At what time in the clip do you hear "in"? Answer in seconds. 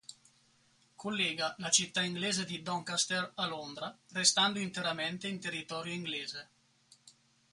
5.27-5.39